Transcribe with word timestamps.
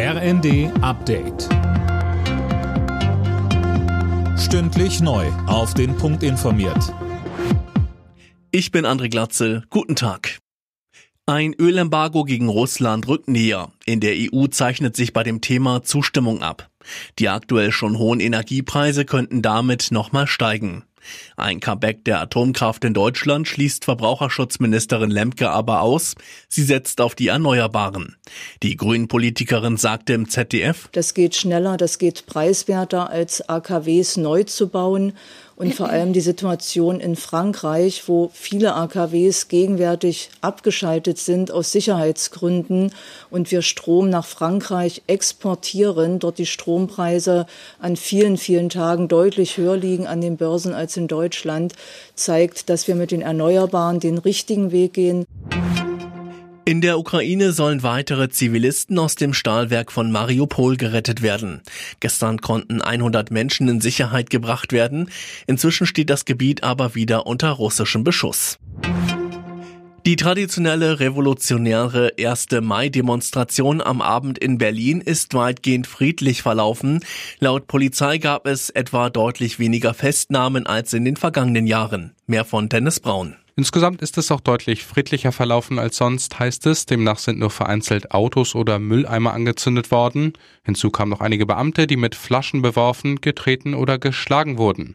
RND 0.00 0.70
Update. 0.80 1.48
Stündlich 4.38 5.00
neu. 5.00 5.26
Auf 5.48 5.74
den 5.74 5.96
Punkt 5.96 6.22
informiert. 6.22 6.94
Ich 8.52 8.70
bin 8.70 8.86
André 8.86 9.10
Glatzel. 9.10 9.64
Guten 9.70 9.96
Tag. 9.96 10.38
Ein 11.26 11.52
Ölembargo 11.52 12.22
gegen 12.22 12.48
Russland 12.48 13.08
rückt 13.08 13.26
näher. 13.26 13.72
In 13.86 13.98
der 13.98 14.14
EU 14.16 14.46
zeichnet 14.46 14.94
sich 14.94 15.12
bei 15.12 15.24
dem 15.24 15.40
Thema 15.40 15.82
Zustimmung 15.82 16.42
ab. 16.44 16.70
Die 17.18 17.28
aktuell 17.28 17.72
schon 17.72 17.98
hohen 17.98 18.20
Energiepreise 18.20 19.04
könnten 19.04 19.42
damit 19.42 19.88
nochmal 19.90 20.28
steigen. 20.28 20.84
Ein 21.36 21.60
Comeback 21.60 22.04
der 22.04 22.20
Atomkraft 22.20 22.84
in 22.84 22.94
Deutschland 22.94 23.48
schließt 23.48 23.84
Verbraucherschutzministerin 23.84 25.10
Lemke 25.10 25.50
aber 25.50 25.82
aus. 25.82 26.14
Sie 26.48 26.62
setzt 26.62 27.00
auf 27.00 27.14
die 27.14 27.28
Erneuerbaren. 27.28 28.16
Die 28.62 28.76
Grünen-Politikerin 28.76 29.76
sagte 29.76 30.12
im 30.12 30.28
ZDF, 30.28 30.88
Das 30.92 31.14
geht 31.14 31.34
schneller, 31.34 31.76
das 31.76 31.98
geht 31.98 32.26
preiswerter 32.26 33.10
als 33.10 33.48
AKWs 33.48 34.16
neu 34.16 34.44
zu 34.44 34.68
bauen. 34.68 35.12
Und 35.58 35.74
vor 35.74 35.88
allem 35.88 36.12
die 36.12 36.20
Situation 36.20 37.00
in 37.00 37.16
Frankreich, 37.16 38.04
wo 38.06 38.30
viele 38.32 38.74
AKWs 38.74 39.48
gegenwärtig 39.48 40.30
abgeschaltet 40.40 41.18
sind 41.18 41.50
aus 41.50 41.72
Sicherheitsgründen 41.72 42.92
und 43.28 43.50
wir 43.50 43.62
Strom 43.62 44.08
nach 44.08 44.24
Frankreich 44.24 45.02
exportieren, 45.08 46.20
dort 46.20 46.38
die 46.38 46.46
Strompreise 46.46 47.46
an 47.80 47.96
vielen, 47.96 48.36
vielen 48.36 48.68
Tagen 48.68 49.08
deutlich 49.08 49.56
höher 49.56 49.76
liegen 49.76 50.06
an 50.06 50.20
den 50.20 50.36
Börsen 50.36 50.74
als 50.74 50.96
in 50.96 51.08
Deutschland, 51.08 51.72
zeigt, 52.14 52.70
dass 52.70 52.86
wir 52.86 52.94
mit 52.94 53.10
den 53.10 53.22
Erneuerbaren 53.22 53.98
den 53.98 54.18
richtigen 54.18 54.70
Weg 54.70 54.92
gehen. 54.92 55.26
In 56.68 56.82
der 56.82 56.98
Ukraine 56.98 57.52
sollen 57.52 57.82
weitere 57.82 58.28
Zivilisten 58.28 58.98
aus 58.98 59.14
dem 59.14 59.32
Stahlwerk 59.32 59.90
von 59.90 60.12
Mariupol 60.12 60.76
gerettet 60.76 61.22
werden. 61.22 61.62
Gestern 62.00 62.42
konnten 62.42 62.82
100 62.82 63.30
Menschen 63.30 63.70
in 63.70 63.80
Sicherheit 63.80 64.28
gebracht 64.28 64.74
werden. 64.74 65.08
Inzwischen 65.46 65.86
steht 65.86 66.10
das 66.10 66.26
Gebiet 66.26 66.64
aber 66.64 66.94
wieder 66.94 67.26
unter 67.26 67.52
russischem 67.52 68.04
Beschuss. 68.04 68.58
Die 70.04 70.16
traditionelle 70.16 71.00
revolutionäre 71.00 72.12
1. 72.20 72.48
Mai-Demonstration 72.60 73.80
am 73.80 74.02
Abend 74.02 74.36
in 74.36 74.58
Berlin 74.58 75.00
ist 75.00 75.32
weitgehend 75.32 75.86
friedlich 75.86 76.42
verlaufen. 76.42 77.00
Laut 77.38 77.66
Polizei 77.66 78.18
gab 78.18 78.46
es 78.46 78.68
etwa 78.68 79.08
deutlich 79.08 79.58
weniger 79.58 79.94
Festnahmen 79.94 80.66
als 80.66 80.92
in 80.92 81.06
den 81.06 81.16
vergangenen 81.16 81.66
Jahren. 81.66 82.12
Mehr 82.26 82.44
von 82.44 82.68
Dennis 82.68 83.00
Braun. 83.00 83.36
Insgesamt 83.58 84.02
ist 84.02 84.16
es 84.18 84.30
auch 84.30 84.40
deutlich 84.40 84.84
friedlicher 84.84 85.32
verlaufen 85.32 85.80
als 85.80 85.96
sonst, 85.96 86.38
heißt 86.38 86.64
es. 86.66 86.86
Demnach 86.86 87.18
sind 87.18 87.40
nur 87.40 87.50
vereinzelt 87.50 88.12
Autos 88.12 88.54
oder 88.54 88.78
Mülleimer 88.78 89.32
angezündet 89.32 89.90
worden. 89.90 90.34
Hinzu 90.62 90.90
kamen 90.90 91.10
noch 91.10 91.20
einige 91.20 91.44
Beamte, 91.44 91.88
die 91.88 91.96
mit 91.96 92.14
Flaschen 92.14 92.62
beworfen, 92.62 93.20
getreten 93.20 93.74
oder 93.74 93.98
geschlagen 93.98 94.58
wurden. 94.58 94.94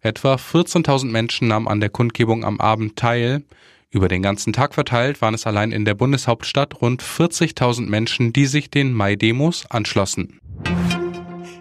Etwa 0.00 0.36
14.000 0.36 1.10
Menschen 1.10 1.48
nahmen 1.48 1.68
an 1.68 1.80
der 1.80 1.90
Kundgebung 1.90 2.46
am 2.46 2.60
Abend 2.60 2.96
teil. 2.96 3.42
Über 3.90 4.08
den 4.08 4.22
ganzen 4.22 4.54
Tag 4.54 4.72
verteilt 4.72 5.20
waren 5.20 5.34
es 5.34 5.46
allein 5.46 5.70
in 5.70 5.84
der 5.84 5.92
Bundeshauptstadt 5.92 6.80
rund 6.80 7.02
40.000 7.02 7.90
Menschen, 7.90 8.32
die 8.32 8.46
sich 8.46 8.70
den 8.70 8.94
Mai-Demos 8.94 9.66
anschlossen. 9.66 10.40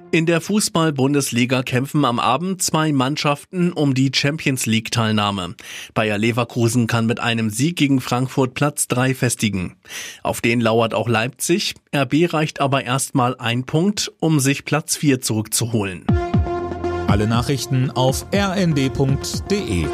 In 0.10 0.26
der 0.26 0.40
Fußball-Bundesliga 0.40 1.64
kämpfen 1.64 2.06
am 2.06 2.20
Abend 2.20 2.62
zwei 2.62 2.94
Mannschaften 2.94 3.74
um 3.74 3.94
die 3.94 4.10
Champions 4.16 4.66
League-Teilnahme. 4.66 5.56
Bayer 5.94 6.18
Leverkusen 6.18 6.88
kann 6.88 7.08
mit 7.08 7.20
einem 7.20 7.50
Sieg 7.50 7.76
gegen 7.76 8.00
Frankfurt 8.00 8.54
Platz 8.54 8.88
drei 8.88 9.14
festigen. 9.14 9.76
Auf 10.24 10.40
den 10.40 10.62
lauert 10.62 10.94
auch 10.94 11.10
Leipzig. 11.10 11.76
RB 11.94 12.34
reicht 12.34 12.62
aber 12.62 12.86
erstmal 12.86 13.36
ein 13.38 13.66
Punkt, 13.66 14.14
um 14.22 14.40
sich 14.40 14.64
Platz 14.64 14.96
vier 14.96 15.20
zurückzuholen. 15.20 16.06
Alle 17.08 17.28
Nachrichten 17.28 17.92
auf 17.92 18.26
rnd.de 18.34 19.88